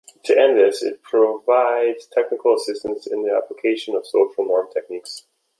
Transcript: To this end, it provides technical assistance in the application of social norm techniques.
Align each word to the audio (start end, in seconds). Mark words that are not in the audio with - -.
To 0.23 0.33
this 0.33 0.81
end, 0.81 0.93
it 0.95 1.03
provides 1.03 2.07
technical 2.07 2.55
assistance 2.55 3.05
in 3.05 3.21
the 3.21 3.35
application 3.35 3.93
of 3.95 4.07
social 4.07 4.43
norm 4.47 4.65
techniques. 4.73 5.27